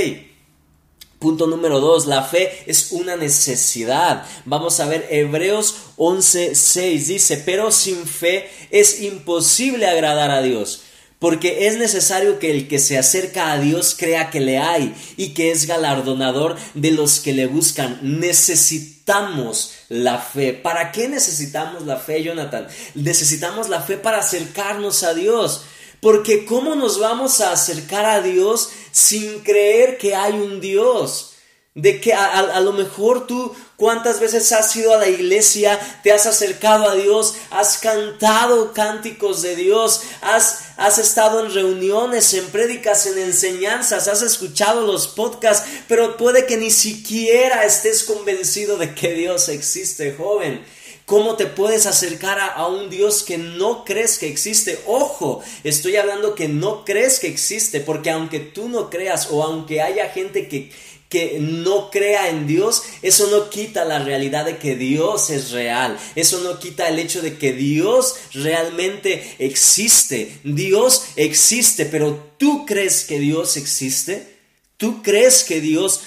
Punto 1.24 1.46
número 1.46 1.80
dos, 1.80 2.04
la 2.04 2.22
fe 2.22 2.64
es 2.66 2.92
una 2.92 3.16
necesidad. 3.16 4.26
Vamos 4.44 4.78
a 4.78 4.84
ver 4.84 5.08
Hebreos 5.10 5.74
11:6 5.96 7.06
dice, 7.06 7.42
pero 7.46 7.72
sin 7.72 8.06
fe 8.06 8.50
es 8.70 9.00
imposible 9.00 9.86
agradar 9.86 10.30
a 10.30 10.42
Dios, 10.42 10.82
porque 11.18 11.66
es 11.66 11.78
necesario 11.78 12.38
que 12.38 12.50
el 12.50 12.68
que 12.68 12.78
se 12.78 12.98
acerca 12.98 13.52
a 13.52 13.58
Dios 13.58 13.96
crea 13.98 14.28
que 14.28 14.40
le 14.40 14.58
hay 14.58 14.94
y 15.16 15.28
que 15.28 15.50
es 15.50 15.66
galardonador 15.66 16.56
de 16.74 16.90
los 16.90 17.20
que 17.20 17.32
le 17.32 17.46
buscan. 17.46 18.00
Necesitamos 18.02 19.72
la 19.88 20.18
fe. 20.18 20.52
¿Para 20.52 20.92
qué 20.92 21.08
necesitamos 21.08 21.86
la 21.86 21.96
fe, 21.96 22.22
Jonathan? 22.22 22.66
Necesitamos 22.94 23.70
la 23.70 23.80
fe 23.80 23.96
para 23.96 24.18
acercarnos 24.18 25.02
a 25.02 25.14
Dios. 25.14 25.62
Porque 26.04 26.44
¿cómo 26.44 26.74
nos 26.74 26.98
vamos 26.98 27.40
a 27.40 27.52
acercar 27.52 28.04
a 28.04 28.20
Dios 28.20 28.68
sin 28.92 29.40
creer 29.40 29.96
que 29.96 30.14
hay 30.14 30.34
un 30.34 30.60
Dios? 30.60 31.30
De 31.74 31.98
que 31.98 32.12
a, 32.12 32.60
lo 32.60 32.74
mejor 32.74 33.26
tú 33.26 33.56
cuántas 33.78 34.20
veces 34.20 34.52
has 34.52 34.76
ido 34.76 34.92
a 34.92 34.98
la 34.98 35.08
iglesia, 35.08 35.80
te 36.02 36.12
has 36.12 36.26
acercado 36.26 36.90
a 36.90 36.94
Dios, 36.94 37.36
has 37.50 37.78
cantado 37.78 38.74
cánticos 38.74 39.40
de 39.40 39.56
Dios, 39.56 40.02
has, 40.20 40.74
has 40.76 40.98
estado 40.98 41.40
en 41.40 41.54
reuniones, 41.54 42.34
en 42.34 42.50
prédicas, 42.50 43.06
en 43.06 43.18
enseñanzas, 43.20 44.06
has 44.06 44.20
escuchado 44.20 44.86
los 44.86 45.08
podcasts, 45.08 45.67
pero 45.88 46.19
puede 46.19 46.44
que 46.44 46.58
ni 46.58 46.70
siquiera 46.70 47.64
estés 47.64 48.05
convencido 48.05 48.76
de 48.76 48.94
que 48.94 49.14
Dios 49.14 49.48
existe, 49.48 50.12
joven. 50.12 50.62
¿Cómo 51.06 51.37
te 51.37 51.46
puedes 51.46 51.84
acercar 51.84 52.39
a, 52.41 52.67
un 52.67 52.89
Dios 52.89 53.25
que 53.25 53.37
no 53.37 53.84
crees 53.84 54.19
que 54.19 54.27
existe? 54.27 54.79
Ojo, 54.87 55.43
estoy 55.63 55.96
hablando 55.96 56.34
que 56.34 56.49
no 56.49 56.84
crees 56.87 57.20
que 57.20 57.27
existe, 57.27 57.81
porque 57.81 58.11
aunque 58.11 58.41
tú 58.41 58.70
no 58.70 58.89
creas 58.89 59.29
o 59.31 59.43
aunque 59.43 59.82
haya 59.82 60.08
gente 60.08 60.49
que, 60.49 60.73
que 61.11 61.37
no 61.41 61.91
crea 61.91 62.31
en 62.31 62.46
Dios, 62.46 62.84
eso 63.03 63.27
no 63.27 63.51
quita 63.51 63.84
la 63.84 63.99
realidad 63.99 64.46
de 64.46 64.56
que 64.56 64.77
Dios 64.77 65.29
es 65.29 65.51
real. 65.51 65.99
Eso 66.15 66.41
no 66.41 66.58
quita 66.58 66.89
el 66.89 66.99
hecho 66.99 67.20
de 67.20 67.37
que 67.37 67.53
Dios 67.53 68.15
realmente 68.32 69.37
existe. 69.39 70.39
Dios 70.43 71.05
existe, 71.17 71.84
pero 71.84 72.32
¿tú 72.39 72.65
crees 72.65 73.05
que 73.05 73.19
Dios 73.19 73.58
existe? 73.58 74.39
¿Tú 74.79 75.03
crees 75.03 75.44
que 75.44 75.61
Dios 75.61 76.01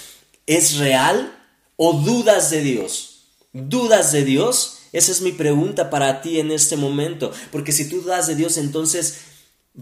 es 0.48 0.78
real 0.78 1.40
o 1.76 1.94
dudas 1.94 2.50
de 2.50 2.62
Dios? 2.62 3.26
¿Dudas 3.54 4.12
de 4.12 4.24
Dios? 4.24 4.77
Esa 4.94 5.12
es 5.12 5.22
mi 5.22 5.32
pregunta 5.32 5.90
para 5.90 6.22
ti 6.22 6.40
en 6.40 6.52
este 6.52 6.76
momento, 6.76 7.32
porque 7.52 7.72
si 7.72 7.90
tú 7.90 8.02
das 8.02 8.28
de 8.28 8.36
Dios, 8.36 8.58
entonces 8.58 9.20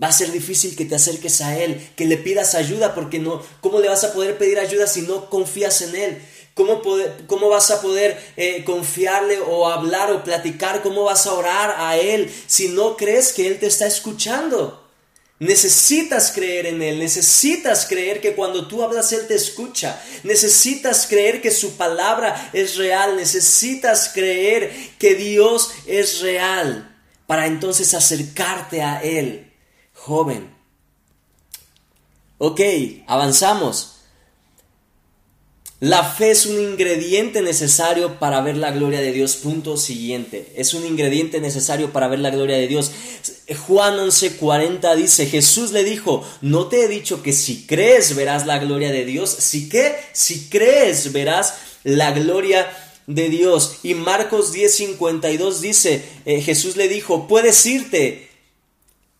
va 0.01 0.07
a 0.07 0.13
ser 0.13 0.31
difícil 0.31 0.75
que 0.75 0.85
te 0.85 0.95
acerques 0.95 1.41
a 1.41 1.57
Él, 1.57 1.89
que 1.95 2.05
le 2.05 2.17
pidas 2.17 2.55
ayuda, 2.55 2.95
porque 2.95 3.19
no, 3.19 3.41
¿cómo 3.61 3.79
le 3.79 3.89
vas 3.89 4.03
a 4.03 4.13
poder 4.13 4.37
pedir 4.37 4.59
ayuda 4.59 4.87
si 4.87 5.03
no 5.03 5.29
confías 5.29 5.81
en 5.81 5.95
Él? 5.95 6.21
¿Cómo, 6.53 6.81
cómo 7.27 7.49
vas 7.49 7.69
a 7.71 7.81
poder 7.81 8.17
eh, 8.37 8.63
confiarle 8.63 9.39
o 9.41 9.67
hablar 9.67 10.11
o 10.11 10.23
platicar? 10.23 10.81
¿Cómo 10.81 11.03
vas 11.03 11.27
a 11.27 11.33
orar 11.33 11.75
a 11.77 11.97
Él 11.97 12.33
si 12.47 12.69
no 12.69 12.95
crees 12.95 13.33
que 13.33 13.47
Él 13.47 13.59
te 13.59 13.67
está 13.67 13.85
escuchando? 13.85 14.84
Necesitas 15.39 16.31
creer 16.31 16.65
en 16.67 16.81
Él, 16.81 16.97
necesitas 16.97 17.85
creer 17.85 18.21
que 18.21 18.35
cuando 18.35 18.69
tú 18.69 18.81
hablas 18.83 19.11
Él 19.11 19.27
te 19.27 19.35
escucha, 19.35 20.01
necesitas 20.23 21.07
creer 21.07 21.41
que 21.41 21.51
su 21.51 21.75
palabra 21.75 22.51
es 22.53 22.77
real, 22.77 23.17
necesitas 23.17 24.09
creer 24.13 24.73
que 24.97 25.15
Dios 25.15 25.71
es 25.87 26.21
real 26.21 26.97
para 27.27 27.47
entonces 27.47 27.93
acercarte 27.93 28.81
a 28.81 29.03
Él, 29.03 29.51
joven. 29.93 30.55
Ok, 32.37 32.61
avanzamos. 33.07 33.94
La 35.85 36.03
fe 36.03 36.31
es 36.31 36.47
un 36.47 36.59
ingrediente 36.59 37.43
necesario 37.43 38.17
para 38.17 38.41
ver 38.41 38.57
la 38.57 38.71
gloria 38.71 39.01
de 39.01 39.11
Dios. 39.11 39.35
Punto 39.35 39.77
siguiente. 39.77 40.51
Es 40.55 40.73
un 40.73 40.83
ingrediente 40.83 41.39
necesario 41.39 41.93
para 41.93 42.07
ver 42.07 42.17
la 42.17 42.31
gloria 42.31 42.57
de 42.57 42.67
Dios. 42.67 42.89
Juan 43.67 43.99
11:40 43.99 44.95
dice, 44.95 45.27
Jesús 45.27 45.71
le 45.73 45.83
dijo, 45.83 46.27
no 46.41 46.69
te 46.69 46.83
he 46.83 46.87
dicho 46.87 47.21
que 47.21 47.33
si 47.33 47.67
crees 47.67 48.15
verás 48.15 48.47
la 48.47 48.57
gloria 48.57 48.91
de 48.91 49.05
Dios. 49.05 49.29
Si 49.29 49.69
qué? 49.69 49.95
Si 50.11 50.49
crees 50.49 51.13
verás 51.13 51.53
la 51.83 52.13
gloria 52.13 52.67
de 53.05 53.29
Dios. 53.29 53.75
Y 53.83 53.93
Marcos 53.93 54.55
10:52 54.55 55.59
dice, 55.59 56.03
eh, 56.25 56.41
Jesús 56.41 56.77
le 56.77 56.87
dijo, 56.87 57.27
puedes 57.27 57.63
irte, 57.63 58.27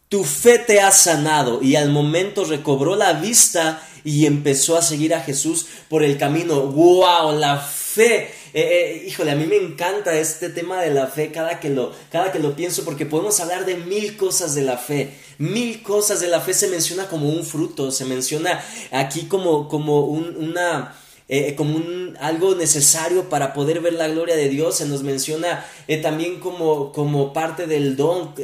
tu 0.10 0.24
fe 0.24 0.58
te 0.58 0.82
ha 0.82 0.92
sanado. 0.92 1.62
Y 1.62 1.76
al 1.76 1.92
momento 1.92 2.44
recobró 2.44 2.96
la 2.96 3.14
vista 3.14 3.88
y 4.06 4.28
empezó 4.28 4.78
a 4.78 4.84
seguir 4.84 5.14
a 5.16 5.20
Jesús 5.20 5.66
por 5.90 6.04
el 6.04 6.18
camino. 6.18 6.62
¡Wow! 6.62 7.38
La 7.38 7.58
fe. 7.58 8.30
Eh, 8.54 9.02
eh, 9.02 9.04
híjole, 9.08 9.32
a 9.32 9.36
mí 9.36 9.48
me 9.48 9.58
encanta 9.58 10.18
este 10.18 10.50
tema 10.50 10.80
de 10.80 10.92
la 10.92 11.08
fe 11.08 11.32
cada 11.32 11.60
que, 11.60 11.70
lo, 11.70 11.92
cada 12.12 12.32
que 12.32 12.40
lo 12.40 12.56
pienso 12.56 12.86
porque 12.86 13.08
podemos 13.08 13.40
hablar 13.40 13.66
de 13.66 13.76
mil 13.76 14.16
cosas 14.16 14.54
de 14.54 14.62
la 14.62 14.78
fe. 14.78 15.12
Mil 15.40 15.82
cosas 15.82 16.22
de 16.22 16.28
la 16.28 16.40
fe 16.40 16.54
se 16.54 16.68
menciona 16.68 17.08
como 17.08 17.28
un 17.28 17.44
fruto, 17.44 17.92
se 17.92 18.06
menciona 18.06 18.64
aquí 18.92 19.24
como, 19.24 19.68
como 19.68 20.06
una... 20.06 20.96
Eh, 21.28 21.56
como 21.56 21.76
un, 21.76 22.16
algo 22.22 22.54
necesario 22.54 23.30
para 23.30 23.52
poder 23.56 23.82
ver 23.82 23.94
la 23.94 24.08
gloria 24.08 24.36
de 24.36 24.48
Dios, 24.48 24.78
se 24.78 24.86
nos 24.86 25.02
menciona 25.02 25.66
también 26.04 26.40
como, 26.40 26.92
como 26.92 27.34
parte 27.34 27.66
del 27.66 27.96
don, 27.96 28.36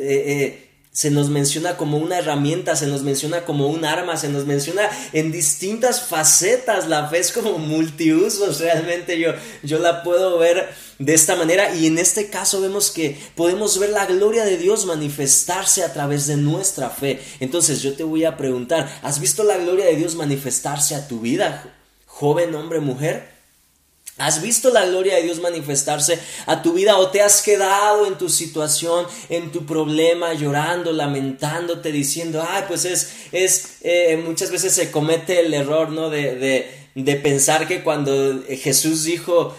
se 0.93 1.10
nos 1.10 1.29
menciona 1.29 1.77
como 1.77 1.98
una 1.98 2.17
herramienta, 2.17 2.75
se 2.75 2.86
nos 2.86 3.01
menciona 3.01 3.45
como 3.45 3.67
un 3.67 3.86
arma, 3.86 4.17
se 4.17 4.27
nos 4.27 4.45
menciona 4.45 4.89
en 5.13 5.31
distintas 5.31 6.01
facetas. 6.01 6.89
La 6.89 7.07
fe 7.07 7.19
es 7.19 7.31
como 7.31 7.57
multiusos, 7.57 8.60
realmente 8.62 9.17
yo, 9.17 9.31
yo 9.63 9.79
la 9.79 10.03
puedo 10.03 10.38
ver 10.38 10.69
de 11.00 11.13
esta 11.13 11.36
manera 11.36 11.74
y 11.74 11.88
en 11.88 11.98
este 11.98 12.29
caso 12.29 12.60
vemos 12.60 12.91
que 12.91 13.17
podemos 13.36 13.79
ver 13.79 13.91
la 13.91 14.05
gloria 14.05 14.43
de 14.43 14.57
Dios 14.57 14.86
manifestarse 14.86 15.83
a 15.83 15.93
través 15.93 16.27
de 16.27 16.36
nuestra 16.36 16.89
fe. 16.89 17.21
Entonces 17.39 17.81
yo 17.81 17.93
te 17.93 18.03
voy 18.03 18.25
a 18.25 18.36
preguntar, 18.36 19.00
¿has 19.01 19.19
visto 19.19 19.43
la 19.45 19.57
gloria 19.57 19.86
de 19.86 19.95
Dios 19.95 20.15
manifestarse 20.15 20.95
a 20.95 21.07
tu 21.07 21.21
vida, 21.21 21.74
joven, 22.05 22.53
hombre, 22.53 22.81
mujer? 22.81 23.30
¿Has 24.25 24.41
visto 24.41 24.69
la 24.69 24.85
gloria 24.85 25.15
de 25.15 25.23
Dios 25.23 25.39
manifestarse 25.39 26.19
a 26.45 26.61
tu 26.61 26.73
vida 26.73 26.97
o 26.97 27.09
te 27.09 27.21
has 27.21 27.41
quedado 27.41 28.05
en 28.05 28.17
tu 28.17 28.29
situación, 28.29 29.05
en 29.29 29.51
tu 29.51 29.65
problema, 29.65 30.33
llorando, 30.33 30.91
lamentándote, 30.91 31.91
diciendo, 31.91 32.45
ay, 32.47 32.63
pues 32.67 32.85
es, 32.85 33.11
es, 33.31 33.77
eh, 33.81 34.21
muchas 34.25 34.51
veces 34.51 34.73
se 34.73 34.91
comete 34.91 35.39
el 35.39 35.53
error, 35.53 35.89
¿no? 35.89 36.09
De, 36.09 36.35
de, 36.35 36.71
de 36.95 37.15
pensar 37.15 37.67
que 37.67 37.83
cuando 37.83 38.43
Jesús 38.47 39.03
dijo, 39.03 39.55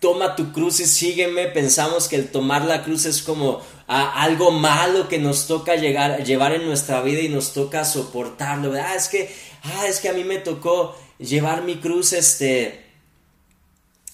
toma 0.00 0.36
tu 0.36 0.52
cruz 0.52 0.80
y 0.80 0.86
sígueme, 0.86 1.46
pensamos 1.46 2.08
que 2.08 2.16
el 2.16 2.28
tomar 2.28 2.64
la 2.64 2.84
cruz 2.84 3.06
es 3.06 3.22
como 3.22 3.60
algo 3.86 4.50
malo 4.50 5.08
que 5.08 5.18
nos 5.18 5.46
toca 5.46 5.76
llegar, 5.76 6.24
llevar 6.24 6.52
en 6.52 6.66
nuestra 6.66 7.00
vida 7.02 7.20
y 7.20 7.28
nos 7.28 7.52
toca 7.52 7.84
soportarlo. 7.84 8.72
Ah, 8.74 8.94
es 8.94 9.08
que, 9.08 9.34
ah, 9.62 9.86
es 9.86 10.00
que 10.00 10.08
a 10.08 10.12
mí 10.12 10.24
me 10.24 10.38
tocó 10.38 10.96
llevar 11.18 11.62
mi 11.62 11.76
cruz, 11.76 12.12
este, 12.12 12.85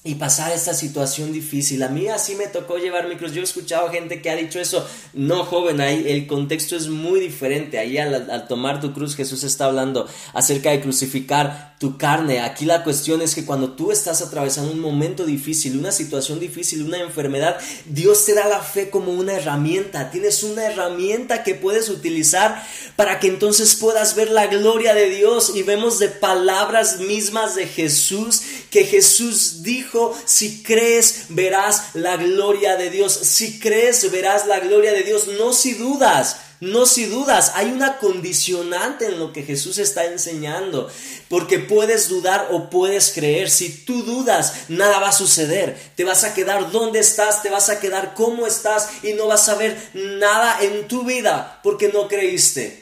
y 0.05 0.17
pasar 0.17 0.51
esta 0.51 0.75
situación 0.75 1.33
difícil. 1.33 1.81
A 1.85 1.89
mí 1.89 2.09
así 2.09 2.35
me 2.35 2.49
tocó 2.49 2.77
llevar 2.77 3.09
mi 3.09 3.15
cruz. 3.15 3.33
Yo 3.33 3.41
he 3.41 3.45
escuchado 3.45 3.89
gente 3.89 4.21
que 4.21 4.31
ha 4.31 4.37
dicho 4.37 4.59
eso. 4.59 4.85
No, 5.13 5.45
joven, 5.45 5.81
ahí 5.81 6.05
el 6.09 6.27
contexto 6.27 6.75
es 6.75 6.89
muy 6.89 7.21
diferente. 7.21 7.79
Ahí 7.79 7.97
al, 7.99 8.49
tomar 8.49 8.81
tu 8.81 8.93
cruz 8.93 9.15
Jesús 9.15 9.45
está 9.45 9.67
hablando 9.67 10.09
acerca 10.35 10.71
de 10.71 10.81
crucificar 10.81 11.77
tu 11.79 11.99
carne. 11.99 12.41
Aquí 12.41 12.65
la 12.65 12.83
cuestión 12.83 13.23
es 13.23 13.37
que 13.37 13.45
cuando 13.45 13.75
tú 13.75 13.93
estás 13.93 14.23
atravesando 14.23 14.73
un 14.73 14.81
momento 14.81 15.25
difícil, 15.25 15.79
una 15.79 15.93
situación 15.93 16.41
difícil, 16.41 16.83
una 16.83 16.99
enfermedad, 16.99 17.59
Dios 17.87 18.25
te 18.25 18.35
da 18.35 18.49
la 18.49 18.61
fe 18.61 18.91
como 18.91 19.13
una 19.13 19.35
herramienta. 19.35 20.11
Tienes 20.11 20.43
una 20.43 20.65
herramienta 20.65 21.45
que 21.45 21.55
puedes 21.55 21.89
utilizar 21.89 22.67
para 22.97 23.21
que 23.21 23.29
entonces 23.29 23.77
puedas 23.77 24.17
ver 24.17 24.33
la 24.33 24.49
gloria 24.49 24.95
de 24.95 25.11
Dios. 25.11 25.53
Y 25.55 25.63
vemos 25.63 26.01
de 26.01 26.09
palabras 26.09 26.99
mismas 26.99 27.55
de 27.55 27.69
Jesús 27.69 28.43
que 28.69 28.85
Jesús 28.85 29.63
dijo 29.63 29.92
si 30.25 30.63
crees 30.63 31.27
verás 31.29 31.95
la 31.95 32.17
gloria 32.17 32.77
de 32.77 32.91
Dios, 32.91 33.13
si 33.13 33.59
crees 33.59 34.11
verás 34.11 34.47
la 34.47 34.61
gloria 34.61 34.93
de 34.93 35.03
Dios, 35.03 35.29
no 35.39 35.53
si 35.53 35.75
dudas. 35.75 36.37
No 36.63 36.87
si 36.87 37.07
dudas, 37.07 37.51
hay 37.57 37.73
una 37.73 37.99
condicionante 37.99 39.07
en 39.07 39.19
lo 39.19 39.33
que 39.33 39.43
Jesús 39.43 39.79
está 39.79 40.05
enseñando, 40.05 40.89
porque 41.29 41.59
puedes 41.59 42.09
dudar 42.09 42.51
o 42.53 42.71
puedes 42.71 43.11
creer. 43.11 43.51
Si 43.51 43.85
tú 43.85 44.05
dudas, 44.05 44.69
nada 44.69 45.01
va 45.01 45.09
a 45.09 45.13
suceder. 45.13 45.77
Te 45.97 46.05
vas 46.05 46.23
a 46.23 46.35
quedar 46.35 46.71
donde 46.71 47.01
estás, 47.01 47.43
te 47.43 47.51
vas 47.51 47.69
a 47.69 47.81
quedar 47.81 48.15
como 48.15 48.47
estás 48.47 48.91
y 49.03 49.15
no 49.15 49.27
vas 49.27 49.49
a 49.49 49.57
ver 49.57 49.77
nada 49.93 50.57
en 50.63 50.87
tu 50.87 51.03
vida 51.03 51.59
porque 51.65 51.89
no 51.89 52.07
creíste. 52.07 52.82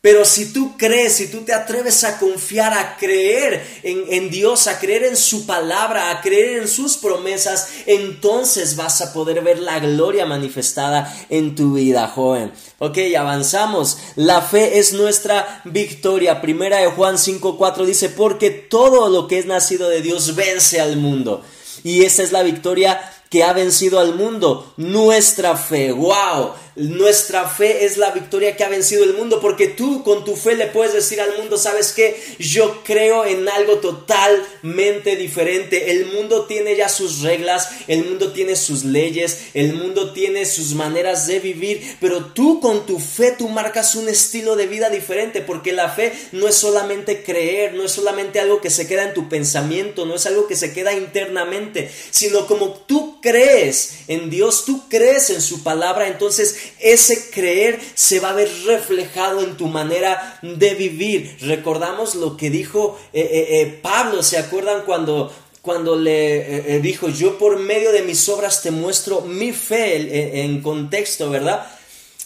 Pero 0.00 0.24
si 0.24 0.52
tú 0.52 0.76
crees, 0.76 1.14
si 1.14 1.26
tú 1.26 1.38
te 1.38 1.52
atreves 1.52 2.04
a 2.04 2.20
confiar, 2.20 2.72
a 2.72 2.96
creer 2.96 3.80
en, 3.82 4.30
Dios, 4.30 4.68
a 4.68 4.78
creer 4.78 5.02
en 5.02 5.16
su 5.16 5.44
palabra, 5.44 6.10
a 6.10 6.20
creer 6.20 6.60
en 6.60 6.68
sus 6.68 6.98
promesas, 6.98 7.68
entonces 7.84 8.76
vas 8.76 9.00
a 9.00 9.12
poder 9.12 9.42
ver 9.42 9.58
la 9.58 9.80
gloria 9.80 10.24
manifestada 10.24 11.12
en 11.30 11.56
tu 11.56 11.72
vida, 11.72 12.06
joven. 12.06 12.52
Ok, 12.78 12.98
avanzamos. 13.18 13.98
La 14.14 14.40
fe 14.40 14.78
es 14.78 14.92
nuestra 14.92 15.62
victoria. 15.64 16.40
Primera 16.40 16.78
de 16.78 16.86
Juan 16.86 17.16
5.4 17.16 17.84
dice, 17.84 18.08
porque 18.08 18.50
todo 18.50 19.08
lo 19.08 19.26
que 19.26 19.40
es 19.40 19.46
nacido 19.46 19.88
de 19.88 20.00
Dios 20.00 20.36
vence 20.36 20.80
al 20.80 20.96
mundo. 20.96 21.42
Y 21.82 22.04
esa 22.04 22.22
es 22.22 22.30
la 22.30 22.44
victoria 22.44 23.00
que 23.30 23.42
ha 23.42 23.52
vencido 23.52 23.98
al 23.98 24.14
mundo. 24.14 24.74
Nuestra 24.76 25.56
fe. 25.56 25.90
¡Wow! 25.90 26.52
Nuestra 26.78 27.48
fe 27.48 27.84
es 27.84 27.96
la 27.96 28.12
victoria 28.12 28.56
que 28.56 28.62
ha 28.62 28.68
vencido 28.68 29.02
el 29.02 29.14
mundo 29.14 29.40
porque 29.40 29.66
tú 29.66 30.04
con 30.04 30.24
tu 30.24 30.36
fe 30.36 30.54
le 30.54 30.68
puedes 30.68 30.92
decir 30.92 31.20
al 31.20 31.36
mundo, 31.36 31.58
¿sabes 31.58 31.92
qué? 31.92 32.16
Yo 32.38 32.84
creo 32.84 33.24
en 33.24 33.48
algo 33.48 33.78
totalmente 33.78 35.16
diferente. 35.16 35.90
El 35.90 36.06
mundo 36.06 36.46
tiene 36.46 36.76
ya 36.76 36.88
sus 36.88 37.22
reglas, 37.22 37.68
el 37.88 38.04
mundo 38.04 38.30
tiene 38.30 38.54
sus 38.54 38.84
leyes, 38.84 39.46
el 39.54 39.74
mundo 39.74 40.12
tiene 40.12 40.46
sus 40.46 40.74
maneras 40.74 41.26
de 41.26 41.40
vivir, 41.40 41.96
pero 42.00 42.26
tú 42.26 42.60
con 42.60 42.86
tu 42.86 43.00
fe 43.00 43.34
tú 43.36 43.48
marcas 43.48 43.96
un 43.96 44.08
estilo 44.08 44.54
de 44.54 44.68
vida 44.68 44.88
diferente 44.88 45.40
porque 45.40 45.72
la 45.72 45.90
fe 45.90 46.12
no 46.30 46.46
es 46.46 46.54
solamente 46.54 47.24
creer, 47.24 47.74
no 47.74 47.82
es 47.84 47.90
solamente 47.90 48.38
algo 48.38 48.60
que 48.60 48.70
se 48.70 48.86
queda 48.86 49.02
en 49.02 49.14
tu 49.14 49.28
pensamiento, 49.28 50.06
no 50.06 50.14
es 50.14 50.26
algo 50.26 50.46
que 50.46 50.54
se 50.54 50.72
queda 50.72 50.92
internamente, 50.92 51.90
sino 52.10 52.46
como 52.46 52.70
tú 52.86 53.20
crees 53.20 54.04
en 54.06 54.30
Dios, 54.30 54.64
tú 54.64 54.88
crees 54.88 55.30
en 55.30 55.42
su 55.42 55.64
palabra, 55.64 56.06
entonces 56.06 56.67
ese 56.80 57.30
creer 57.30 57.78
se 57.94 58.20
va 58.20 58.30
a 58.30 58.34
ver 58.34 58.50
reflejado 58.66 59.42
en 59.42 59.56
tu 59.56 59.66
manera 59.66 60.38
de 60.42 60.74
vivir. 60.74 61.36
Recordamos 61.40 62.14
lo 62.14 62.36
que 62.36 62.50
dijo 62.50 62.98
eh, 63.12 63.20
eh, 63.20 63.60
eh, 63.60 63.78
Pablo, 63.82 64.22
¿se 64.22 64.38
acuerdan 64.38 64.82
cuando 64.84 65.32
cuando 65.60 65.96
le 65.96 66.80
dijo, 66.80 67.10
yo 67.10 67.36
por 67.36 67.58
medio 67.58 67.92
de 67.92 68.00
mis 68.00 68.26
obras 68.30 68.62
te 68.62 68.70
muestro 68.70 69.20
mi 69.20 69.52
fe 69.52 70.40
en 70.44 70.62
contexto, 70.62 71.28
¿verdad? 71.28 71.66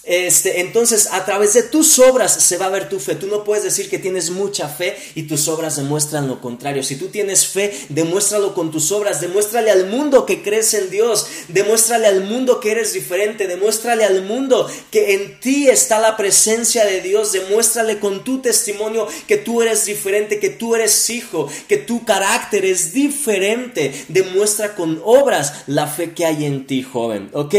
Este, 0.04 0.60
entonces, 0.60 1.08
a 1.12 1.24
través 1.24 1.54
de 1.54 1.62
tus 1.62 1.98
obras 2.00 2.32
se 2.32 2.56
va 2.56 2.66
a 2.66 2.70
ver 2.70 2.88
tu 2.88 2.98
fe. 2.98 3.14
Tú 3.14 3.28
no 3.28 3.44
puedes 3.44 3.62
decir 3.62 3.88
que 3.88 3.98
tienes 3.98 4.30
mucha 4.30 4.68
fe 4.68 4.96
y 5.14 5.24
tus 5.24 5.46
obras 5.46 5.76
demuestran 5.76 6.26
lo 6.26 6.40
contrario. 6.40 6.82
Si 6.82 6.96
tú 6.96 7.08
tienes 7.08 7.46
fe, 7.46 7.72
demuéstralo 7.88 8.54
con 8.54 8.72
tus 8.72 8.90
obras. 8.90 9.20
Demuéstrale 9.20 9.70
al 9.70 9.88
mundo 9.88 10.26
que 10.26 10.42
crees 10.42 10.74
en 10.74 10.90
Dios. 10.90 11.26
Demuéstrale 11.48 12.08
al 12.08 12.24
mundo 12.24 12.58
que 12.58 12.72
eres 12.72 12.92
diferente. 12.92 13.46
Demuéstrale 13.46 14.04
al 14.04 14.24
mundo 14.24 14.68
que 14.90 15.14
en 15.14 15.38
ti 15.38 15.68
está 15.68 16.00
la 16.00 16.16
presencia 16.16 16.84
de 16.84 17.00
Dios. 17.00 17.30
Demuéstrale 17.32 18.00
con 18.00 18.24
tu 18.24 18.40
testimonio 18.40 19.06
que 19.28 19.36
tú 19.36 19.62
eres 19.62 19.86
diferente, 19.86 20.40
que 20.40 20.50
tú 20.50 20.74
eres 20.74 21.10
hijo, 21.10 21.48
que 21.68 21.76
tu 21.76 22.04
carácter 22.04 22.64
es 22.64 22.92
diferente. 22.92 23.92
Demuestra 24.08 24.74
con 24.74 25.00
obras 25.04 25.62
la 25.68 25.86
fe 25.86 26.12
que 26.12 26.26
hay 26.26 26.44
en 26.44 26.66
ti, 26.66 26.82
joven. 26.82 27.30
¿Ok? 27.32 27.54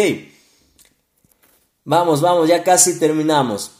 Vamos, 1.85 2.21
vamos, 2.21 2.47
ya 2.47 2.63
casi 2.63 2.97
terminamos. 2.97 3.71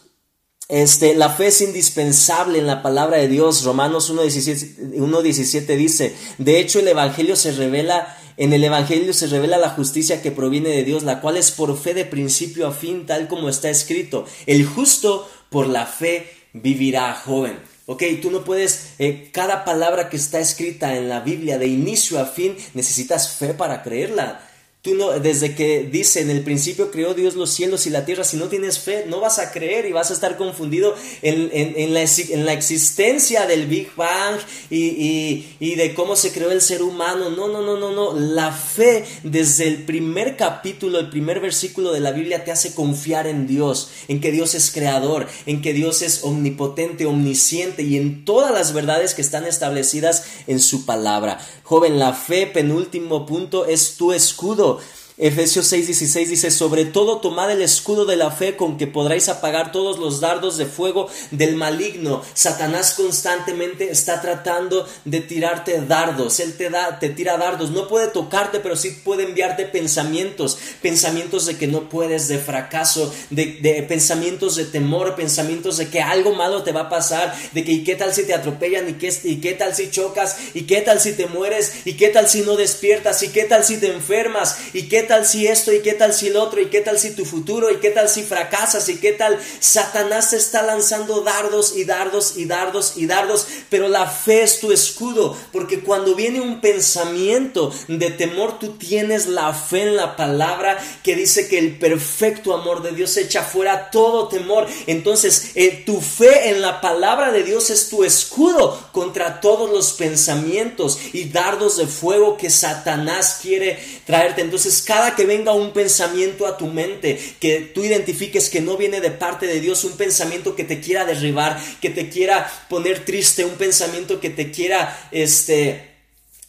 Este, 0.68 1.14
la 1.16 1.30
fe 1.30 1.48
es 1.48 1.62
indispensable 1.62 2.60
en 2.60 2.68
la 2.68 2.82
palabra 2.82 3.18
de 3.18 3.28
Dios. 3.28 3.64
Romanos 3.64 4.14
1.17 4.14 5.78
dice, 5.78 6.16
de 6.38 6.60
hecho 6.60 6.80
el 6.80 6.88
Evangelio 6.88 7.36
se 7.36 7.52
revela, 7.52 8.18
en 8.38 8.54
el 8.54 8.64
Evangelio 8.64 9.14
se 9.14 9.28
revela 9.28 9.58
la 9.58 9.70
justicia 9.70 10.22
que 10.22 10.32
proviene 10.32 10.70
de 10.70 10.84
Dios, 10.84 11.04
la 11.04 11.22
cual 11.22 11.38
es 11.38 11.52
por 11.52 11.78
fe 11.78 11.94
de 11.94 12.06
principio 12.06 12.68
a 12.68 12.72
fin, 12.72 13.06
tal 13.06 13.28
como 13.28 13.50
está 13.50 13.70
escrito. 13.70 14.26
El 14.46 14.66
justo 14.66 15.30
por 15.50 15.68
la 15.68 15.86
fe 15.86 16.30
vivirá 16.54 17.14
joven. 17.14 17.58
Ok, 17.86 18.04
tú 18.22 18.32
no 18.32 18.46
puedes, 18.46 18.94
eh, 19.00 19.30
cada 19.34 19.66
palabra 19.66 20.10
que 20.10 20.16
está 20.16 20.40
escrita 20.40 20.96
en 20.96 21.10
la 21.10 21.20
Biblia 21.20 21.58
de 21.58 21.68
inicio 21.68 22.20
a 22.20 22.26
fin, 22.26 22.56
necesitas 22.74 23.30
fe 23.30 23.54
para 23.54 23.84
creerla. 23.84 24.50
Tú 24.84 24.96
no, 24.96 25.12
desde 25.12 25.56
que 25.56 25.88
dice 25.90 26.20
en 26.20 26.30
el 26.30 26.44
principio 26.44 26.92
creó 26.92 27.14
Dios 27.14 27.36
los 27.36 27.52
cielos 27.52 27.88
y 27.88 27.90
la 27.90 28.04
tierra, 28.04 28.26
si 28.26 28.36
no 28.36 28.50
tienes 28.50 28.80
fe, 28.80 29.06
no 29.08 29.22
vas 29.22 29.40
a 29.40 29.54
creer 29.54 29.86
y 29.86 29.94
vas 29.94 30.12
a 30.12 30.14
estar 30.14 30.36
confundido 30.36 30.94
en, 31.22 31.94
la, 31.94 32.02
en 32.02 32.46
la, 32.46 32.52
existencia 32.52 33.46
del 33.46 33.68
Big 33.68 33.96
Bang 33.96 34.42
y, 34.70 35.46
y, 35.58 35.76
de 35.76 35.94
cómo 35.94 36.18
se 36.18 36.34
creó 36.34 36.52
el 36.52 36.60
ser 36.60 36.84
humano. 36.84 37.30
No, 37.30 37.48
no, 37.48 37.62
no, 37.62 37.78
no, 37.80 37.94
no. 37.94 38.20
La 38.20 38.52
fe 38.52 39.06
desde 39.24 39.70
el 39.70 39.86
primer 39.86 40.36
capítulo, 40.36 41.00
el 41.00 41.10
primer 41.10 41.40
versículo 41.40 41.94
de 41.94 42.02
la 42.02 42.12
Biblia 42.12 42.44
te 42.44 42.52
hace 42.52 42.76
confiar 42.76 43.26
en 43.26 43.48
Dios, 43.48 43.90
en 44.10 44.20
que 44.20 44.34
Dios 44.34 44.54
es 44.54 44.70
creador, 44.70 45.28
en 45.46 45.62
que 45.62 45.72
Dios 45.72 46.02
es 46.02 46.26
omnipotente, 46.26 47.06
omnisciente 47.06 47.84
y 47.84 47.96
en 47.96 48.26
todas 48.26 48.52
las 48.52 48.74
verdades 48.74 49.14
que 49.14 49.22
están 49.22 49.46
establecidas 49.46 50.26
en 50.48 50.60
su 50.60 50.86
palabra. 50.86 51.40
Joven, 51.64 52.00
la 52.00 52.12
fe, 52.12 52.48
penúltimo 52.48 53.26
punto, 53.26 53.66
es 53.66 53.96
tu 53.96 54.12
escudo. 54.12 54.73
So 54.80 55.03
Efesios 55.24 55.72
6:16 55.72 56.28
dice, 56.28 56.52
sobre 56.52 56.84
todo 56.84 57.22
tomad 57.22 57.50
el 57.50 57.62
escudo 57.62 58.04
de 58.04 58.18
la 58.18 58.30
fe 58.30 58.58
con 58.58 58.78
que 58.78 58.88
podréis 58.88 59.30
apagar 59.30 59.72
todos 59.72 59.98
los 59.98 60.20
dardos 60.20 60.58
de 60.58 60.66
fuego 60.66 61.08
del 61.32 61.56
maligno. 61.56 62.22
Satanás 62.34 62.94
constantemente 62.94 63.90
está 63.90 64.20
tratando 64.20 64.86
de 65.06 65.22
tirarte 65.22 65.80
dardos. 65.80 66.42
Él 66.42 66.58
te 66.58 66.70
da, 66.70 67.00
te 67.00 67.08
tira 67.08 67.38
dardos. 67.38 67.72
No 67.72 67.88
puede 67.88 68.10
tocarte, 68.10 68.60
pero 68.60 68.76
sí 68.76 69.00
puede 69.02 69.24
enviarte 69.24 69.64
pensamientos. 69.64 70.58
Pensamientos 70.82 71.46
de 71.46 71.56
que 71.56 71.68
no 71.68 71.88
puedes, 71.88 72.28
de 72.28 72.40
fracaso, 72.40 73.14
de, 73.30 73.86
pensamientos 73.88 74.58
de 74.58 74.66
temor, 74.66 75.16
pensamientos 75.16 75.78
de 75.78 75.88
que 75.88 76.02
algo 76.02 76.34
malo 76.34 76.64
te 76.64 76.74
va 76.74 76.82
a 76.82 76.90
pasar, 76.90 77.34
de 77.54 77.64
que 77.64 77.72
y 77.72 77.86
qué 77.86 77.96
tal 77.96 78.14
si 78.14 78.24
te 78.24 78.34
atropellan, 78.34 78.90
y 78.90 78.94
qué, 78.96 79.18
y 79.24 79.38
qué 79.38 79.54
tal 79.54 79.74
si 79.74 79.90
chocas, 79.90 80.36
y 80.54 80.64
qué 80.64 80.82
tal 80.82 81.00
si 81.00 81.14
te 81.14 81.28
mueres, 81.28 81.86
y 81.86 81.94
qué 81.94 82.10
tal 82.10 82.28
si 82.28 82.42
no 82.42 82.58
despiertas, 82.58 83.24
y 83.24 83.30
qué 83.30 83.44
tal 83.44 83.64
si 83.64 83.78
te 83.78 83.88
enfermas, 83.88 84.58
y 84.74 84.90
qué 84.90 85.04
tal 85.04 85.13
si 85.22 85.48
esto 85.48 85.72
y 85.72 85.82
qué 85.82 85.94
tal 85.94 86.14
si 86.14 86.28
el 86.28 86.36
otro 86.36 86.60
y 86.60 86.68
qué 86.68 86.82
tal 86.82 86.98
si 86.98 87.12
tu 87.12 87.26
futuro 87.26 87.72
y 87.72 87.78
qué 87.78 87.92
tal 87.92 88.10
si 88.10 88.24
fracasas 88.24 88.90
y 88.90 88.98
qué 88.98 89.14
tal 89.14 89.40
Satanás 89.60 90.34
está 90.34 90.64
lanzando 90.64 91.22
dardos 91.22 91.78
y 91.78 91.86
dardos 91.86 92.38
y 92.38 92.46
dardos 92.46 92.94
y 92.96 93.06
dardos, 93.06 93.48
pero 93.70 93.88
la 93.88 94.08
fe 94.08 94.44
es 94.44 94.60
tu 94.60 94.72
escudo, 94.72 95.38
porque 95.52 95.82
cuando 95.82 96.16
viene 96.16 96.42
un 96.42 96.60
pensamiento 96.60 97.72
de 97.88 98.12
temor, 98.12 98.60
tú 98.60 98.78
tienes 98.78 99.28
la 99.28 99.54
fe 99.54 99.84
en 99.84 99.96
la 99.96 100.16
palabra 100.16 100.78
que 101.04 101.16
dice 101.16 101.48
que 101.48 101.60
el 101.60 101.78
perfecto 101.78 102.54
amor 102.54 102.82
de 102.82 102.92
Dios 102.92 103.16
echa 103.18 103.44
fuera 103.44 103.92
todo 103.92 104.28
temor. 104.28 104.68
Entonces, 104.88 105.52
eh, 105.56 105.84
tu 105.86 106.02
fe 106.02 106.50
en 106.50 106.62
la 106.62 106.82
palabra 106.82 107.32
de 107.32 107.44
Dios 107.44 107.70
es 107.70 107.90
tu 107.90 108.04
escudo 108.04 108.90
contra 108.92 109.42
todos 109.42 109.70
los 109.70 109.94
pensamientos 109.94 111.00
y 111.14 111.26
dardos 111.26 111.78
de 111.78 111.88
fuego 111.88 112.38
que 112.38 112.50
Satanás 112.50 113.40
quiere 113.42 113.80
traerte. 114.06 114.42
Entonces, 114.42 114.82
cada 114.94 115.16
que 115.16 115.26
venga 115.26 115.54
un 115.54 115.72
pensamiento 115.72 116.46
a 116.46 116.56
tu 116.56 116.68
mente, 116.68 117.20
que 117.40 117.72
tú 117.74 117.84
identifiques 117.84 118.48
que 118.48 118.62
no 118.62 118.78
viene 118.78 119.02
de 119.02 119.10
parte 119.10 119.48
de 119.48 119.60
Dios, 119.60 119.84
un 119.86 119.98
pensamiento 119.98 120.56
que 120.56 120.66
te 120.66 120.82
quiera 120.82 121.04
derribar, 121.04 121.60
que 121.82 121.90
te 121.90 122.10
quiera 122.10 122.48
poner 122.70 123.04
triste, 123.04 123.44
un 123.44 123.56
pensamiento 123.56 124.20
que 124.20 124.30
te 124.30 124.52
quiera, 124.52 125.10
este, 125.12 125.93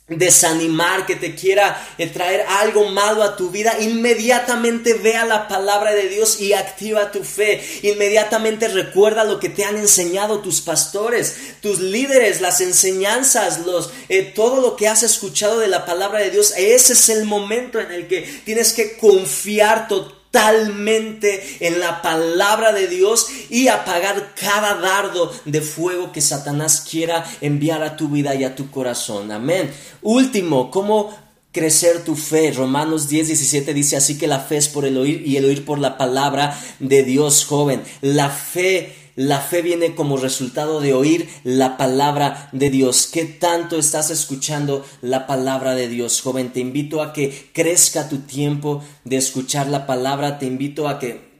desanimar, 0.06 1.06
que 1.06 1.16
te 1.16 1.34
quiera 1.34 1.82
eh, 1.96 2.06
traer 2.08 2.44
algo 2.46 2.90
malo 2.90 3.22
a 3.22 3.36
tu 3.36 3.50
vida, 3.50 3.80
inmediatamente 3.80 4.94
vea 4.94 5.24
la 5.24 5.48
palabra 5.48 5.94
de 5.94 6.10
Dios 6.10 6.40
y 6.40 6.52
activa 6.52 7.10
tu 7.10 7.24
fe. 7.24 7.62
Inmediatamente 7.82 8.68
recuerda 8.68 9.24
lo 9.24 9.40
que 9.40 9.48
te 9.48 9.64
han 9.64 9.78
enseñado 9.78 10.40
tus 10.40 10.60
pastores, 10.60 11.36
tus 11.62 11.80
líderes, 11.80 12.42
las 12.42 12.60
enseñanzas, 12.60 13.64
los 13.64 13.90
eh, 14.10 14.22
todo 14.22 14.60
lo 14.60 14.76
que 14.76 14.88
has 14.88 15.02
escuchado 15.02 15.58
de 15.58 15.68
la 15.68 15.86
palabra 15.86 16.20
de 16.20 16.30
Dios. 16.30 16.52
Ese 16.56 16.92
es 16.92 17.08
el 17.08 17.24
momento 17.24 17.80
en 17.80 17.90
el 17.90 18.06
que 18.06 18.22
tienes 18.44 18.74
que 18.74 18.98
confiar 18.98 19.88
totalmente 19.88 20.13
totalmente 20.34 21.58
en 21.60 21.78
la 21.78 22.02
palabra 22.02 22.72
de 22.72 22.88
Dios 22.88 23.28
y 23.50 23.68
apagar 23.68 24.34
cada 24.34 24.74
dardo 24.74 25.32
de 25.44 25.60
fuego 25.60 26.10
que 26.10 26.20
Satanás 26.20 26.84
quiera 26.90 27.24
enviar 27.40 27.84
a 27.84 27.96
tu 27.96 28.08
vida 28.08 28.34
y 28.34 28.42
a 28.42 28.56
tu 28.56 28.68
corazón. 28.68 29.30
Amén. 29.30 29.70
Último, 30.02 30.72
¿cómo 30.72 31.16
crecer 31.52 32.02
tu 32.02 32.16
fe. 32.16 32.50
Romanos 32.50 33.08
10, 33.08 33.28
17 33.28 33.72
dice 33.74 33.96
así 33.96 34.18
que 34.18 34.26
la 34.26 34.40
fe 34.40 34.56
es 34.56 34.66
por 34.66 34.84
el 34.84 34.96
oír 34.98 35.22
y 35.24 35.36
el 35.36 35.44
oír 35.44 35.64
por 35.64 35.78
la 35.78 35.96
palabra 35.96 36.60
de 36.80 37.04
Dios, 37.04 37.44
joven. 37.44 37.80
La 38.00 38.28
fe 38.28 39.03
la 39.16 39.40
fe 39.40 39.62
viene 39.62 39.94
como 39.94 40.16
resultado 40.16 40.80
de 40.80 40.94
oír 40.94 41.28
la 41.44 41.76
palabra 41.76 42.48
de 42.52 42.70
Dios. 42.70 43.06
¿Qué 43.06 43.24
tanto 43.24 43.78
estás 43.78 44.10
escuchando 44.10 44.84
la 45.02 45.26
palabra 45.26 45.74
de 45.74 45.88
Dios, 45.88 46.20
joven? 46.20 46.52
Te 46.52 46.60
invito 46.60 47.02
a 47.02 47.12
que 47.12 47.50
crezca 47.52 48.08
tu 48.08 48.18
tiempo 48.18 48.82
de 49.04 49.16
escuchar 49.16 49.68
la 49.68 49.86
palabra. 49.86 50.38
Te 50.38 50.46
invito 50.46 50.88
a 50.88 50.98
que 50.98 51.32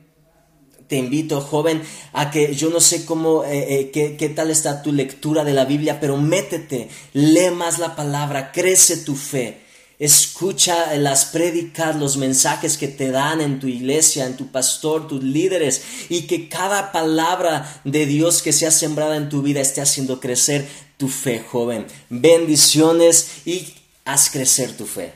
te 0.86 0.96
invito, 0.96 1.40
joven, 1.40 1.82
a 2.12 2.30
que 2.30 2.54
yo 2.54 2.68
no 2.68 2.78
sé 2.78 3.06
cómo, 3.06 3.44
eh, 3.44 3.80
eh, 3.80 3.90
qué, 3.90 4.16
qué, 4.16 4.28
tal 4.28 4.50
está 4.50 4.82
tu 4.82 4.92
lectura 4.92 5.42
de 5.42 5.54
la 5.54 5.64
Biblia, 5.64 5.98
pero 5.98 6.18
métete, 6.18 6.88
lee 7.14 7.50
más 7.50 7.78
la 7.78 7.96
palabra, 7.96 8.52
crece 8.52 8.98
tu 8.98 9.16
fe. 9.16 9.63
Escucha 10.04 10.94
las 10.96 11.24
prédicas, 11.24 11.96
los 11.96 12.18
mensajes 12.18 12.76
que 12.76 12.88
te 12.88 13.10
dan 13.10 13.40
en 13.40 13.58
tu 13.58 13.68
iglesia, 13.68 14.26
en 14.26 14.36
tu 14.36 14.52
pastor, 14.52 15.08
tus 15.08 15.22
líderes, 15.22 15.82
y 16.10 16.26
que 16.26 16.50
cada 16.50 16.92
palabra 16.92 17.80
de 17.84 18.04
Dios 18.04 18.42
que 18.42 18.52
sea 18.52 18.70
sembrada 18.70 19.16
en 19.16 19.30
tu 19.30 19.40
vida 19.40 19.62
esté 19.62 19.80
haciendo 19.80 20.20
crecer 20.20 20.68
tu 20.98 21.08
fe, 21.08 21.38
joven. 21.38 21.86
Bendiciones 22.10 23.46
y 23.46 23.66
haz 24.04 24.28
crecer 24.28 24.76
tu 24.76 24.84
fe. 24.84 25.14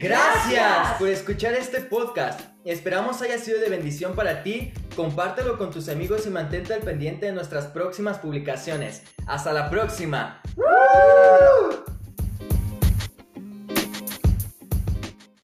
Gracias 0.00 0.98
por 0.98 1.08
escuchar 1.10 1.54
este 1.54 1.80
podcast. 1.82 2.40
Esperamos 2.64 3.22
haya 3.22 3.38
sido 3.38 3.60
de 3.60 3.68
bendición 3.68 4.16
para 4.16 4.42
ti. 4.42 4.72
Compártelo 4.98 5.58
con 5.58 5.70
tus 5.70 5.88
amigos 5.88 6.26
y 6.26 6.30
mantente 6.30 6.74
al 6.74 6.80
pendiente 6.80 7.26
de 7.26 7.32
nuestras 7.32 7.66
próximas 7.66 8.18
publicaciones. 8.18 9.04
Hasta 9.28 9.52
la 9.52 9.70
próxima. 9.70 10.42